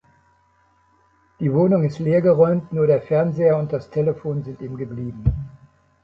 Die 1.39 1.53
Wohnung 1.53 1.83
ist 1.83 1.99
leergeräumt, 1.99 2.73
nur 2.73 2.87
der 2.87 3.03
Fernseher 3.03 3.55
und 3.59 3.71
das 3.71 3.91
Telefon 3.91 4.43
sind 4.43 4.59
ihm 4.59 4.75
geblieben. 4.75 5.25